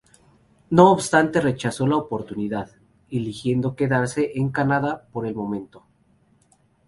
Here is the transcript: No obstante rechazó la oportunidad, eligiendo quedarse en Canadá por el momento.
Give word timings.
No 0.71 0.89
obstante 0.91 1.41
rechazó 1.41 1.85
la 1.85 1.95
oportunidad, 1.95 2.71
eligiendo 3.11 3.75
quedarse 3.75 4.31
en 4.33 4.49
Canadá 4.49 5.07
por 5.11 5.27
el 5.27 5.35
momento. 5.35 5.85